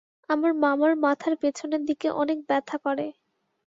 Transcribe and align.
আমার 0.29 0.51
মামার 0.63 0.93
মাথার 1.03 1.33
পিছনের 1.41 1.81
দিকে 1.89 2.07
অনেক 2.21 2.37
ব্যথা 2.49 2.77
করে। 2.85 3.05